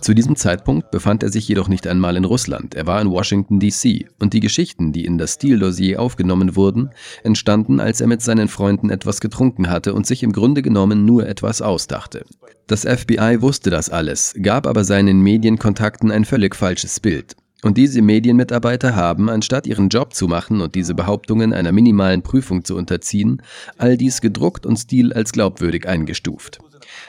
Zu 0.00 0.14
diesem 0.14 0.36
Zeitpunkt 0.36 0.90
befand 0.90 1.22
er 1.22 1.30
sich 1.30 1.48
jedoch 1.48 1.68
nicht 1.68 1.86
einmal 1.86 2.16
in 2.16 2.24
Russland, 2.24 2.74
er 2.74 2.86
war 2.86 3.00
in 3.00 3.10
Washington, 3.10 3.60
D.C. 3.60 4.06
und 4.18 4.32
die 4.32 4.40
Geschichten, 4.40 4.92
die 4.92 5.04
in 5.04 5.18
das 5.18 5.34
Steele-Dossier 5.34 6.00
aufgenommen 6.00 6.56
wurden, 6.56 6.90
entstanden, 7.22 7.80
als 7.80 8.00
er 8.00 8.06
mit 8.06 8.20
seinen 8.20 8.48
Freunden 8.48 8.90
etwas 8.90 9.20
getrunken 9.20 9.70
hatte 9.70 9.94
und 9.94 10.06
sich 10.06 10.22
im 10.22 10.32
Grunde 10.32 10.62
genommen 10.62 11.04
nur 11.04 11.26
etwas 11.26 11.62
ausdachte. 11.62 12.24
Das 12.66 12.82
FBI 12.82 13.38
wusste 13.40 13.70
das 13.70 13.90
alles, 13.90 14.34
gab 14.42 14.66
aber 14.66 14.84
seinen 14.84 15.20
Medienkontakten 15.20 16.10
ein 16.10 16.24
völlig 16.24 16.56
falsches 16.56 17.00
Bild. 17.00 17.36
Und 17.64 17.78
diese 17.78 18.02
Medienmitarbeiter 18.02 18.94
haben, 18.94 19.30
anstatt 19.30 19.66
ihren 19.66 19.88
Job 19.88 20.12
zu 20.12 20.28
machen 20.28 20.60
und 20.60 20.74
diese 20.74 20.94
Behauptungen 20.94 21.54
einer 21.54 21.72
minimalen 21.72 22.20
Prüfung 22.20 22.62
zu 22.62 22.76
unterziehen, 22.76 23.40
all 23.78 23.96
dies 23.96 24.20
gedruckt 24.20 24.66
und 24.66 24.76
Stil 24.76 25.14
als 25.14 25.32
glaubwürdig 25.32 25.88
eingestuft. 25.88 26.58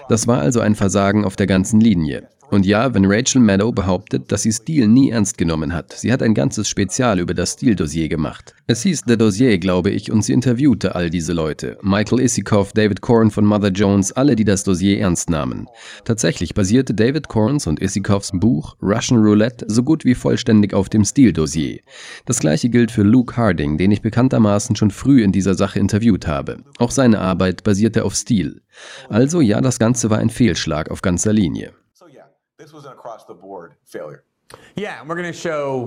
Das 0.07 0.27
war 0.27 0.39
also 0.39 0.61
ein 0.61 0.75
Versagen 0.75 1.25
auf 1.25 1.35
der 1.35 1.47
ganzen 1.47 1.81
Linie. 1.81 2.29
Und 2.51 2.65
ja, 2.65 2.93
wenn 2.93 3.05
Rachel 3.05 3.41
Maddow 3.41 3.71
behauptet, 3.71 4.31
dass 4.31 4.43
sie 4.43 4.51
Steele 4.51 4.87
nie 4.87 5.09
ernst 5.09 5.37
genommen 5.37 5.73
hat, 5.73 5.93
sie 5.93 6.11
hat 6.11 6.21
ein 6.21 6.33
ganzes 6.33 6.69
Spezial 6.69 7.19
über 7.19 7.33
das 7.33 7.53
Steele-Dossier 7.53 8.07
gemacht. 8.07 8.53
Es 8.67 8.83
hieß 8.83 9.03
The 9.07 9.17
Dossier, 9.17 9.57
glaube 9.57 9.91
ich, 9.91 10.11
und 10.11 10.23
sie 10.23 10.33
interviewte 10.33 10.95
all 10.95 11.09
diese 11.09 11.33
Leute. 11.33 11.77
Michael 11.81 12.21
Isikoff, 12.21 12.73
David 12.73 13.01
Corn 13.01 13.31
von 13.31 13.45
Mother 13.45 13.69
Jones, 13.69 14.11
alle, 14.11 14.35
die 14.35 14.43
das 14.43 14.63
Dossier 14.63 14.99
ernst 14.99 15.29
nahmen. 15.29 15.67
Tatsächlich 16.03 16.53
basierte 16.53 16.93
David 16.93 17.27
Corns 17.27 17.67
und 17.67 17.81
Isikoffs 17.81 18.31
Buch 18.33 18.75
Russian 18.81 19.19
Roulette 19.19 19.65
so 19.67 19.83
gut 19.83 20.05
wie 20.05 20.15
vollständig 20.15 20.73
auf 20.73 20.89
dem 20.89 21.03
Steele-Dossier. 21.03 21.79
Das 22.25 22.39
gleiche 22.39 22.69
gilt 22.69 22.91
für 22.91 23.03
Luke 23.03 23.35
Harding, 23.37 23.77
den 23.77 23.91
ich 23.91 24.01
bekanntermaßen 24.01 24.75
schon 24.75 24.91
früh 24.91 25.23
in 25.23 25.31
dieser 25.31 25.55
Sache 25.55 25.79
interviewt 25.79 26.27
habe. 26.27 26.57
Auch 26.77 26.91
seine 26.91 27.19
Arbeit 27.19 27.63
basierte 27.63 28.03
auf 28.03 28.15
Steele. 28.15 28.61
Also 29.09 29.41
ja, 29.41 29.61
das 29.61 29.79
Ganze 29.79 30.09
war 30.09 30.19
ein 30.19 30.29
Fehlschlag 30.29 30.91
auf 30.91 31.01
ganzer 31.01 31.33
Linie. 31.33 31.73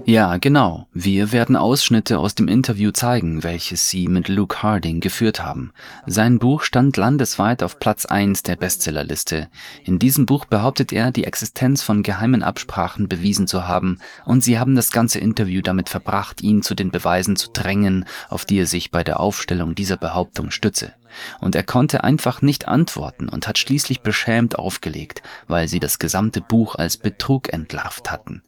Ja, 0.04 0.36
genau. 0.38 0.88
Wir 0.92 1.30
werden 1.30 1.54
Ausschnitte 1.54 2.18
aus 2.18 2.34
dem 2.34 2.48
Interview 2.48 2.90
zeigen, 2.90 3.44
welches 3.44 3.88
Sie 3.88 4.08
mit 4.08 4.28
Luke 4.28 4.62
Harding 4.62 5.00
geführt 5.00 5.42
haben. 5.42 5.72
Sein 6.06 6.38
Buch 6.38 6.62
stand 6.62 6.96
landesweit 6.96 7.62
auf 7.62 7.78
Platz 7.78 8.04
1 8.04 8.42
der 8.42 8.56
Bestsellerliste. 8.56 9.48
In 9.84 9.98
diesem 9.98 10.26
Buch 10.26 10.44
behauptet 10.44 10.92
er, 10.92 11.12
die 11.12 11.24
Existenz 11.24 11.82
von 11.82 12.02
geheimen 12.02 12.42
Absprachen 12.42 13.08
bewiesen 13.08 13.46
zu 13.46 13.68
haben, 13.68 13.98
und 14.24 14.42
Sie 14.42 14.58
haben 14.58 14.74
das 14.74 14.90
ganze 14.90 15.20
Interview 15.20 15.62
damit 15.62 15.88
verbracht, 15.88 16.42
ihn 16.42 16.62
zu 16.62 16.74
den 16.74 16.90
Beweisen 16.90 17.36
zu 17.36 17.50
drängen, 17.52 18.06
auf 18.28 18.44
die 18.44 18.58
er 18.58 18.66
sich 18.66 18.90
bei 18.90 19.04
der 19.04 19.20
Aufstellung 19.20 19.74
dieser 19.76 19.96
Behauptung 19.96 20.50
stütze. 20.50 20.94
Und 21.40 21.54
er 21.54 21.62
konnte 21.62 22.04
einfach 22.04 22.42
nicht 22.42 22.68
antworten 22.68 23.28
und 23.28 23.48
hat 23.48 23.58
schließlich 23.58 24.00
beschämt 24.00 24.58
aufgelegt, 24.58 25.22
weil 25.46 25.68
sie 25.68 25.80
das 25.80 25.98
gesamte 25.98 26.40
Buch 26.40 26.74
als 26.74 26.96
Betrug 26.96 27.52
entlarvt 27.52 28.10
hatten. 28.10 28.42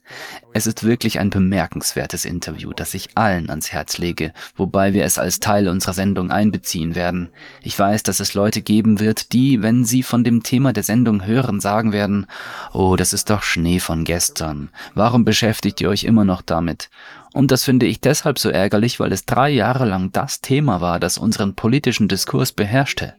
Es 0.52 0.67
ist 0.67 0.83
wirklich 0.83 1.21
ein 1.21 1.31
bemerkenswertes 1.31 2.25
Interview, 2.25 2.73
das 2.73 2.95
ich 2.95 3.17
allen 3.17 3.50
ans 3.50 3.73
Herz 3.73 3.99
lege, 3.99 4.33
wobei 4.57 4.93
wir 4.93 5.05
es 5.05 5.19
als 5.19 5.38
Teil 5.38 5.69
unserer 5.69 5.93
Sendung 5.93 6.31
einbeziehen 6.31 6.95
werden. 6.95 7.31
Ich 7.62 7.79
weiß, 7.79 8.02
dass 8.02 8.21
es 8.21 8.35
Leute 8.35 8.62
geben 8.62 8.99
wird, 8.99 9.33
die, 9.33 9.62
wenn 9.62 9.85
sie 9.85 10.02
von 10.02 10.25
dem 10.25 10.43
Thema 10.43 10.73
der 10.73 10.83
Sendung 10.83 11.25
hören, 11.25 11.61
sagen 11.61 11.93
werden, 11.93 12.26
oh, 12.73 12.97
das 12.97 13.12
ist 13.12 13.31
doch 13.31 13.43
Schnee 13.43 13.79
von 13.79 14.05
gestern. 14.05 14.71
Warum 14.95 15.25
beschäftigt 15.25 15.81
ihr 15.81 15.88
euch 15.88 16.05
immer 16.05 16.25
noch 16.25 16.43
damit? 16.43 16.90
Und 17.32 17.50
das 17.50 17.64
finde 17.64 17.87
ich 17.87 18.00
deshalb 18.00 18.38
so 18.38 18.49
ärgerlich, 18.50 18.99
weil 18.99 19.12
es 19.12 19.25
drei 19.25 19.50
Jahre 19.50 19.84
lang 19.84 20.10
das 20.12 20.40
Thema 20.40 20.80
war, 20.80 20.99
das 20.99 21.18
unseren 21.18 21.54
politischen 21.54 22.08
Diskurs 22.08 22.52
beherrschte. 22.52 23.14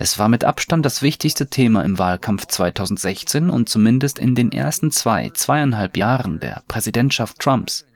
Es 0.00 0.18
war 0.18 0.28
mit 0.28 0.42
Abstand 0.42 0.84
das 0.84 1.02
wichtigste 1.02 1.46
Thema 1.46 1.84
im 1.84 1.98
Wahlkampf 1.98 2.46
2016 2.46 3.48
und 3.48 3.68
zumindest 3.68 4.18
in 4.18 4.34
den 4.34 4.50
ersten 4.50 4.90
zwei, 4.90 5.30
zweieinhalb 5.30 5.96
Jahren 5.96 6.40
der 6.40 6.62
Präsidentschaft 6.66 7.38
Trumps. 7.38 7.86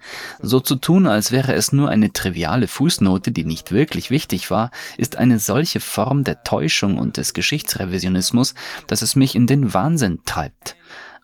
So 0.41 0.61
zu 0.61 0.77
tun, 0.77 1.09
als 1.09 1.33
wäre 1.33 1.55
es 1.55 1.73
nur 1.73 1.89
eine 1.89 2.13
triviale 2.13 2.69
Fußnote, 2.69 3.33
die 3.33 3.45
nicht 3.45 3.73
wirklich 3.73 4.11
wichtig 4.11 4.53
war, 4.53 4.71
ist 4.97 5.17
eine 5.17 5.41
solche 5.41 5.81
Form 5.81 6.23
der 6.23 6.45
Täuschung 6.45 6.99
und 6.99 7.17
des 7.17 7.35
Geschichtsrevisionismus, 7.35 8.55
dass 8.87 9.03
es 9.03 9.17
mich 9.17 9.35
in 9.35 9.49
den 9.49 9.75
Wahnsinn 9.75 10.21
treibt. 10.25 10.77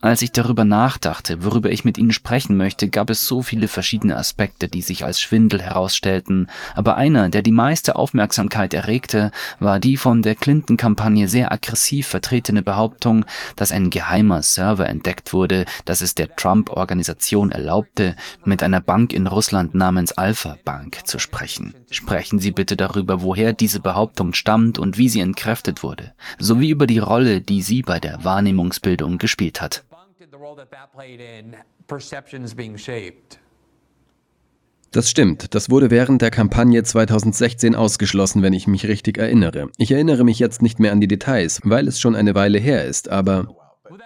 Als 0.05 0.21
ich 0.21 0.33
darüber 0.33 0.65
nachdachte, 0.65 1.45
worüber 1.45 1.71
ich 1.71 1.85
mit 1.85 1.97
Ihnen 1.97 2.11
sprechen 2.11 2.57
möchte, 2.57 2.89
gab 2.89 3.09
es 3.09 3.25
so 3.25 3.41
viele 3.41 3.69
verschiedene 3.69 4.17
Aspekte, 4.17 4.67
die 4.67 4.83
sich 4.83 5.05
als 5.05 5.21
Schwindel 5.21 5.63
herausstellten, 5.63 6.49
aber 6.75 6.97
einer, 6.97 7.29
der 7.29 7.43
die 7.43 7.53
meiste 7.53 7.95
Aufmerksamkeit 7.95 8.75
erregte, 8.75 9.31
war 9.61 9.79
die 9.79 9.97
von 9.97 10.23
der 10.23 10.35
Clinton-Kampagne 10.35 11.29
sehr 11.29 11.53
aggressiv 11.53 12.09
vertretene 12.09 12.65
Behauptung, 12.65 13.25
dass 13.55 13.71
ein 13.71 13.91
geheimer 13.91 14.43
Server 14.43 14.89
entdeckt 14.89 15.33
wurde, 15.33 15.67
dass 15.85 16.01
es 16.01 16.17
der 16.17 16.35
Trump-Organisation 16.35 17.53
erlaubte, 17.53 18.17
mit 18.45 18.65
einer 18.65 18.81
Bank 18.81 19.13
in 19.13 19.29
Russland 19.29 19.77
namens 19.77 20.11
Alpha 20.11 20.59
Bank 20.65 21.07
zu 21.07 21.21
sprechen. 21.21 21.75
Sprechen 21.93 22.41
Sie 22.41 22.51
bitte 22.51 22.77
darüber, 22.77 23.23
woher 23.23 23.53
diese 23.53 23.79
Behauptung 23.79 24.35
stammt 24.35 24.81
und 24.81 24.99
wie 24.99 25.09
sie 25.09 25.21
entkräftet 25.21 25.85
wurde, 25.85 26.13
sowie 26.41 26.71
über 26.71 26.89
die 26.89 26.99
Rolle, 26.99 27.41
die 27.41 27.63
sie 27.63 27.83
bei 27.83 28.01
der 28.01 28.25
Wahrnehmungsbildung 28.25 29.19
gespielt 29.19 29.61
hat 29.61 29.85
role 30.33 30.57
that 30.57 30.71
that 30.71 30.93
played 30.93 31.21
in 31.21 31.57
perceptions 31.87 32.55
being 32.55 32.77
shaped. 32.77 33.39
Das 34.93 35.09
stimmt. 35.09 35.55
Das 35.55 35.71
wurde 35.71 35.91
während 35.91 36.21
der 36.21 36.31
Kampagne 36.31 36.83
2016 36.83 37.75
ausgeschlossen, 37.75 38.43
wenn 38.43 38.53
ich 38.53 38.67
mich 38.67 38.87
richtig 38.87 39.17
erinnere. 39.17 39.71
Ich 39.79 39.91
erinnere 39.91 40.23
mich 40.23 40.39
jetzt 40.39 40.61
nicht 40.61 40.81
mehr 40.81 40.93
an 40.93 41.01
die 41.01 41.09
Details, 41.09 41.61
weil 41.65 41.89
es 41.89 41.99
schon 41.99 42.15
eine 42.15 42.35
Weile 42.35 42.59
her 42.59 42.85
ist, 42.85 43.09
aber 43.09 43.57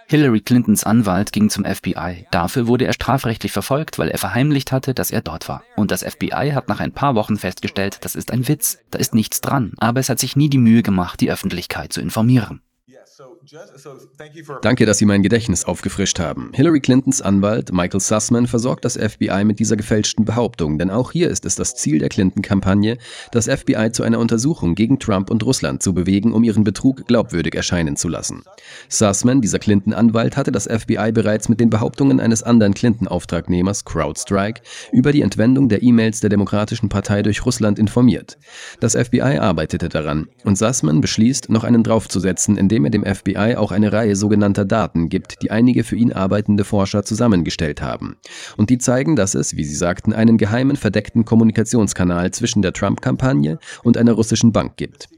Hillary 0.07 0.41
Clintons 0.41 0.85
Anwalt 0.85 1.33
ging 1.33 1.51
zum 1.51 1.65
FBI. 1.65 2.27
Dafür 2.31 2.69
wurde 2.69 2.87
er 2.87 2.93
strafrechtlich 2.93 3.51
verfolgt, 3.51 3.99
weil 3.99 4.09
er 4.09 4.19
verheimlicht 4.19 4.71
hatte, 4.71 4.95
dass 4.95 5.11
er 5.11 5.23
dort 5.23 5.49
war. 5.49 5.65
Und 5.77 5.91
das 5.91 6.05
FBI 6.05 6.53
hat 6.55 6.69
nach 6.69 6.79
ein 6.79 6.93
paar 6.93 7.17
Wochen 7.17 7.37
festgestellt, 7.37 7.99
das 8.03 8.15
ist 8.15 8.33
ein 8.33 8.47
Witz, 8.47 8.79
da 8.91 8.99
ist 8.99 9.15
nichts 9.15 9.41
dran. 9.41 9.73
Aber 9.79 9.99
es 9.99 10.09
hat 10.09 10.21
sich 10.21 10.37
nie 10.37 10.49
die 10.49 10.59
Mühe 10.59 10.83
gemacht, 10.83 11.21
die 11.21 11.31
Öffentlichkeit 11.31 11.93
zu 11.93 12.01
informieren. 12.01 12.61
Danke, 14.63 14.87
dass 14.87 14.99
Sie 14.99 15.05
mein 15.05 15.23
Gedächtnis 15.23 15.65
aufgefrischt 15.65 16.19
haben. 16.19 16.51
Hillary 16.53 16.81
Clintons 16.81 17.23
Anwalt 17.23 17.73
Michael 17.73 18.01
Sussman 18.01 18.49
versorgt 18.49 18.85
das 18.85 18.97
FBI 18.97 19.45
mit 19.45 19.61
dieser 19.61 19.77
gefälschten 19.77 20.25
Behauptung, 20.25 20.79
denn 20.79 20.91
auch 20.91 21.13
hier 21.13 21.31
ist 21.31 21.45
es 21.47 21.55
das 21.55 21.77
Ziel 21.77 22.01
der 22.01 22.09
Clinton-Kampagne, 22.09 22.99
das 23.31 23.47
FBI 23.47 23.93
zu 23.93 24.03
einer 24.03 24.19
Untersuchung 24.19 24.75
gegen 24.75 24.99
Trump 24.99 25.31
und 25.31 25.45
Russland 25.45 25.83
zu 25.83 25.95
bewegen, 25.95 26.33
um 26.33 26.43
ihren 26.43 26.65
Betrug 26.65 27.07
glaubwürdig 27.07 27.55
erscheinen 27.55 27.97
zu 27.97 28.09
lassen. 28.09 28.43
Sussman, 28.89 29.41
dieser 29.41 29.61
Clinton-Anwalt, 29.61 30.37
hatte 30.37 30.51
das 30.51 30.67
FBI 30.67 31.13
bereits 31.13 31.49
mit 31.49 31.61
den 31.61 31.71
Behauptungen 31.71 32.19
eines 32.19 32.43
anderen 32.43 32.75
Clinton-Auftragnehmers, 32.75 33.85
CrowdStrike, 33.85 34.63
über 34.91 35.13
die 35.13 35.23
Entwendung 35.23 35.69
der 35.69 35.85
E-Mails 35.85 36.19
der 36.21 36.31
Demokratischen 36.31 36.89
Partei 36.89 37.23
durch 37.23 37.47
Russland 37.47 37.79
informiert. 37.79 38.39
Das 38.81 38.97
FBI 38.97 39.39
arbeitete 39.39 39.89
daran 39.89 40.27
und 40.43 40.59
Sussman 40.59 41.01
beschließt, 41.01 41.49
noch 41.49 41.63
einen 41.63 41.85
draufzusetzen, 41.85 42.57
indem 42.57 42.85
er 42.85 42.91
dem 42.91 43.05
FBI 43.05 43.36
auch 43.37 43.73
eine 43.73 43.93
Reihe 43.93 44.17
sogenannter 44.17 44.65
Daten 44.65 45.09
gibt, 45.09 45.43
die 45.43 45.51
einige 45.51 45.85
für 45.85 45.97
ihn 45.97 46.13
arbeitende 46.13 46.65
Forscher 46.65 47.05
zusammengestellt 47.05 47.83
haben. 47.83 48.17
Und 48.57 48.71
die 48.71 48.79
zeigen, 48.79 49.17
dass 49.17 49.35
es, 49.35 49.57
wie 49.57 49.65
sie 49.65 49.75
sagten, 49.75 50.13
einen 50.13 50.39
geheimen, 50.39 50.77
verdeckten 50.77 51.25
Kommunikationskanal 51.25 52.31
zwischen 52.31 52.63
der 52.63 52.73
Trump-Kampagne 52.73 53.59
und 53.83 53.97
einer 53.97 54.13
russischen 54.13 54.53
Bank 54.53 54.77
gibt. 54.77 55.09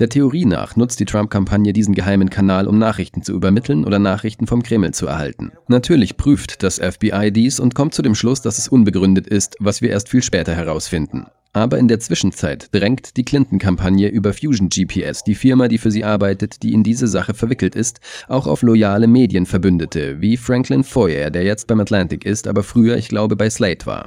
Der 0.00 0.08
Theorie 0.08 0.44
nach 0.44 0.76
nutzt 0.76 1.00
die 1.00 1.04
Trump-Kampagne 1.04 1.72
diesen 1.72 1.94
geheimen 1.94 2.30
Kanal, 2.30 2.66
um 2.66 2.78
Nachrichten 2.78 3.22
zu 3.22 3.32
übermitteln 3.32 3.84
oder 3.84 3.98
Nachrichten 3.98 4.46
vom 4.46 4.62
Kreml 4.62 4.92
zu 4.92 5.06
erhalten. 5.06 5.52
Natürlich 5.68 6.16
prüft 6.16 6.62
das 6.62 6.78
FBI 6.78 7.30
dies 7.32 7.60
und 7.60 7.74
kommt 7.74 7.94
zu 7.94 8.02
dem 8.02 8.14
Schluss, 8.14 8.42
dass 8.42 8.58
es 8.58 8.68
unbegründet 8.68 9.26
ist, 9.26 9.56
was 9.60 9.82
wir 9.82 9.90
erst 9.90 10.08
viel 10.08 10.22
später 10.22 10.54
herausfinden. 10.54 11.26
Aber 11.54 11.78
in 11.78 11.86
der 11.86 12.00
Zwischenzeit 12.00 12.68
drängt 12.72 13.16
die 13.16 13.24
Clinton-Kampagne 13.24 14.08
über 14.08 14.32
Fusion 14.32 14.68
GPS, 14.68 15.22
die 15.22 15.36
Firma, 15.36 15.68
die 15.68 15.78
für 15.78 15.92
sie 15.92 16.02
arbeitet, 16.02 16.64
die 16.64 16.72
in 16.72 16.82
diese 16.82 17.06
Sache 17.06 17.32
verwickelt 17.32 17.76
ist, 17.76 18.00
auch 18.26 18.48
auf 18.48 18.62
loyale 18.62 19.06
Medienverbündete, 19.06 20.20
wie 20.20 20.36
Franklin 20.36 20.82
Foyer, 20.82 21.30
der 21.30 21.44
jetzt 21.44 21.68
beim 21.68 21.78
Atlantic 21.78 22.24
ist, 22.26 22.48
aber 22.48 22.64
früher, 22.64 22.96
ich 22.96 23.08
glaube, 23.08 23.36
bei 23.36 23.48
Slate 23.48 23.86
war. 23.86 24.06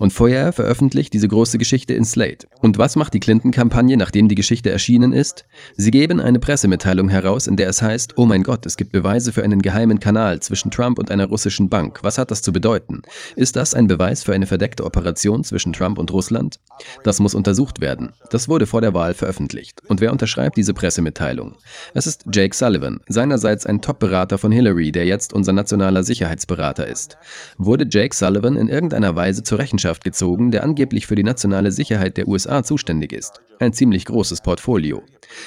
Und 0.00 0.12
Foyer 0.12 0.52
veröffentlicht 0.52 1.12
diese 1.12 1.28
große 1.28 1.56
Geschichte 1.56 1.94
in 1.94 2.04
Slate. 2.04 2.48
Und 2.62 2.78
was 2.78 2.96
macht 2.96 3.14
die 3.14 3.20
Clinton-Kampagne, 3.20 3.96
nachdem 3.96 4.26
die 4.26 4.34
Geschichte 4.34 4.70
erschienen 4.70 5.12
ist? 5.12 5.44
Sie 5.76 5.92
geben 5.92 6.20
eine 6.20 6.40
Pressemitteilung 6.40 7.08
heraus, 7.08 7.46
in 7.46 7.56
der 7.56 7.68
es 7.68 7.80
heißt, 7.80 8.14
oh 8.16 8.26
mein 8.26 8.42
Gott, 8.42 8.66
es 8.66 8.76
gibt 8.76 8.90
Beweise 8.90 9.32
für 9.32 9.44
einen 9.44 9.62
geheimen 9.62 10.00
Kanal 10.00 10.40
zwischen 10.40 10.72
Trump 10.72 10.98
und 10.98 11.12
einer 11.12 11.26
russischen 11.26 11.68
Bank. 11.68 12.00
Was 12.02 12.18
hat 12.18 12.32
das 12.32 12.42
zu 12.42 12.52
bedeuten? 12.52 13.02
Ist 13.36 13.54
das 13.54 13.74
ein 13.74 13.86
Beweis 13.86 14.24
für 14.24 14.32
eine 14.32 14.46
verdeckte 14.46 14.84
Operation 14.84 15.44
zwischen 15.44 15.72
Trump 15.72 15.96
und 15.96 16.10
Russland? 16.10 16.58
Das 17.04 17.20
muss 17.20 17.34
untersucht 17.34 17.80
werden. 17.80 18.12
Das 18.30 18.48
wurde 18.48 18.66
vor 18.66 18.80
der 18.80 18.94
Wahl 18.94 19.14
veröffentlicht. 19.14 19.82
Und 19.88 20.00
wer 20.00 20.12
unterschreibt 20.12 20.56
diese 20.56 20.74
Pressemitteilung? 20.74 21.56
Es 21.94 22.06
ist 22.06 22.24
Jake 22.32 22.54
Sullivan, 22.54 23.00
seinerseits 23.08 23.66
ein 23.66 23.80
Top-Berater 23.80 24.38
von 24.38 24.52
Hillary, 24.52 24.92
der 24.92 25.06
jetzt 25.06 25.32
unser 25.32 25.52
nationaler 25.52 26.02
Sicherheitsberater 26.02 26.86
ist. 26.86 27.18
Wurde 27.56 27.86
Jake 27.88 28.14
Sullivan 28.14 28.56
in 28.56 28.68
irgendeiner 28.68 29.16
Weise 29.16 29.42
zur 29.42 29.58
Rechenschaft 29.58 30.04
gezogen, 30.04 30.50
der 30.50 30.64
angeblich 30.64 31.06
für 31.06 31.14
die 31.14 31.24
nationale 31.24 31.72
Sicherheit 31.72 32.16
der 32.16 32.28
USA 32.28 32.62
zuständig 32.62 33.12
ist? 33.12 33.40
Ein 33.58 33.72
ziemlich 33.72 34.04
großes 34.04 34.40
Portfolio. 34.40 35.02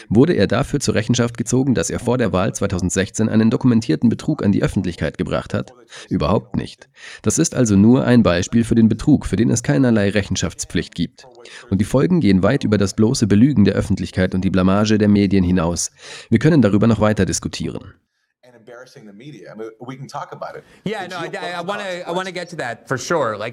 Wurde 0.09 0.33
er 0.33 0.47
dafür 0.47 0.79
zur 0.79 0.95
Rechenschaft 0.95 1.37
gezogen, 1.37 1.75
dass 1.75 1.89
er 1.89 1.99
vor 1.99 2.17
der 2.17 2.33
Wahl 2.33 2.53
2016 2.53 3.29
einen 3.29 3.49
dokumentierten 3.49 4.09
Betrug 4.09 4.43
an 4.43 4.51
die 4.51 4.63
Öffentlichkeit 4.63 5.17
gebracht 5.17 5.53
hat? 5.53 5.73
Überhaupt 6.09 6.55
nicht. 6.55 6.89
Das 7.21 7.37
ist 7.37 7.55
also 7.55 7.75
nur 7.75 8.05
ein 8.05 8.23
Beispiel 8.23 8.63
für 8.63 8.75
den 8.75 8.89
Betrug, 8.89 9.25
für 9.25 9.35
den 9.35 9.49
es 9.49 9.63
keinerlei 9.63 10.09
Rechenschaftspflicht 10.09 10.95
gibt. 10.95 11.27
Und 11.69 11.79
die 11.79 11.85
Folgen 11.85 12.19
gehen 12.19 12.43
weit 12.43 12.63
über 12.63 12.77
das 12.77 12.95
bloße 12.95 13.27
Belügen 13.27 13.65
der 13.65 13.75
Öffentlichkeit 13.75 14.35
und 14.35 14.43
die 14.43 14.49
Blamage 14.49 14.97
der 14.97 15.07
Medien 15.07 15.43
hinaus. 15.43 15.91
Wir 16.29 16.39
können 16.39 16.61
darüber 16.61 16.87
noch 16.87 16.99
weiter 16.99 17.25
diskutieren. 17.25 17.93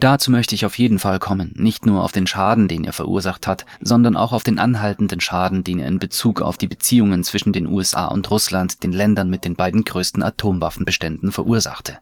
Dazu 0.00 0.30
möchte 0.30 0.54
ich 0.54 0.64
auf 0.64 0.78
jeden 0.78 0.98
Fall 0.98 1.18
kommen. 1.18 1.52
Nicht 1.56 1.86
nur 1.86 2.02
auf 2.02 2.12
den 2.12 2.26
Schaden, 2.26 2.68
den 2.68 2.84
er 2.84 2.92
verursacht 2.92 3.46
hat, 3.46 3.66
sondern 3.80 4.16
auch 4.16 4.32
auf 4.32 4.42
den 4.42 4.58
anhaltenden 4.58 5.20
Schaden, 5.20 5.64
den 5.64 5.80
er 5.80 5.88
in 5.88 5.98
Bezug 5.98 6.40
auf 6.40 6.56
die 6.56 6.68
Beziehungen 6.68 7.24
zwischen 7.24 7.52
den 7.52 7.66
USA 7.66 8.06
und 8.06 8.30
Russland, 8.30 8.82
den 8.82 8.92
Ländern 8.92 9.30
mit 9.30 9.44
den 9.44 9.56
beiden 9.56 9.84
größten 9.84 10.22
Atomwaffenbeständen, 10.22 11.32
verursachte. 11.32 11.98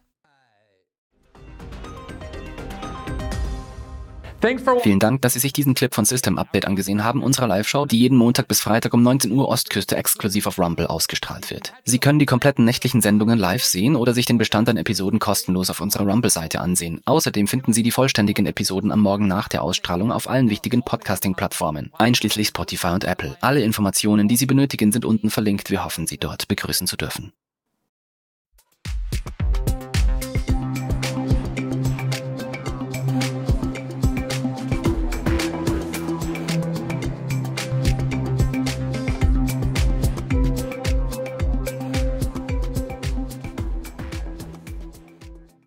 Vielen 4.81 4.99
Dank, 4.99 5.21
dass 5.21 5.33
Sie 5.33 5.39
sich 5.39 5.53
diesen 5.53 5.73
Clip 5.73 5.93
von 5.93 6.05
System 6.05 6.37
Update 6.37 6.65
angesehen 6.65 7.03
haben, 7.03 7.21
unserer 7.21 7.47
Live-Show, 7.47 7.85
die 7.85 7.99
jeden 7.99 8.17
Montag 8.17 8.47
bis 8.47 8.61
Freitag 8.61 8.93
um 8.93 9.03
19 9.03 9.31
Uhr 9.31 9.47
Ostküste 9.47 9.97
exklusiv 9.97 10.47
auf 10.47 10.57
Rumble 10.57 10.87
ausgestrahlt 10.87 11.51
wird. 11.51 11.73
Sie 11.83 11.99
können 11.99 12.19
die 12.19 12.25
kompletten 12.25 12.63
nächtlichen 12.63 13.01
Sendungen 13.01 13.37
live 13.37 13.63
sehen 13.63 13.95
oder 13.95 14.13
sich 14.13 14.25
den 14.25 14.37
Bestand 14.37 14.69
an 14.69 14.77
Episoden 14.77 15.19
kostenlos 15.19 15.69
auf 15.69 15.81
unserer 15.81 16.07
Rumble-Seite 16.07 16.61
ansehen. 16.61 17.01
Außerdem 17.05 17.47
finden 17.47 17.73
Sie 17.73 17.83
die 17.83 17.91
vollständigen 17.91 18.45
Episoden 18.45 18.91
am 18.91 19.01
Morgen 19.01 19.27
nach 19.27 19.47
der 19.47 19.63
Ausstrahlung 19.63 20.11
auf 20.11 20.29
allen 20.29 20.49
wichtigen 20.49 20.83
Podcasting-Plattformen, 20.83 21.91
einschließlich 21.97 22.47
Spotify 22.47 22.87
und 22.87 23.03
Apple. 23.03 23.37
Alle 23.41 23.61
Informationen, 23.61 24.27
die 24.27 24.37
Sie 24.37 24.45
benötigen, 24.45 24.91
sind 24.91 25.05
unten 25.05 25.29
verlinkt. 25.29 25.69
Wir 25.71 25.83
hoffen, 25.83 26.07
Sie 26.07 26.17
dort 26.17 26.47
begrüßen 26.47 26.87
zu 26.87 26.95
dürfen. 26.95 27.33